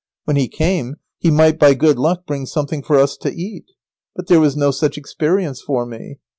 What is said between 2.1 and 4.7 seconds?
bring something for us to eat. But there was